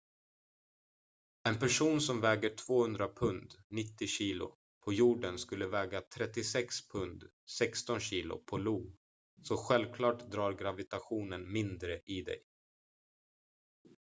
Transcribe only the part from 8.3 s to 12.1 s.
på io. så självklart drar gravitationen mindre